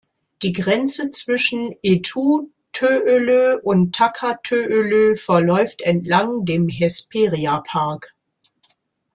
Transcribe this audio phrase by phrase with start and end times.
[0.41, 8.15] Die Grenze zwischen Etu-Töölö und Taka-Töölö verläuft entlang dem Hesperia-Park.